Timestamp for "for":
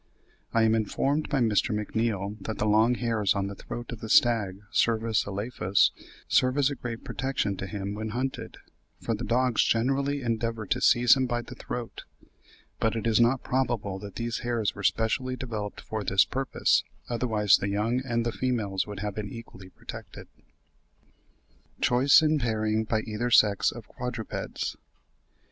8.99-9.13, 15.81-16.03